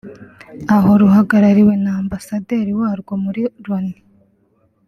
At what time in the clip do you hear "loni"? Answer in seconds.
3.65-3.97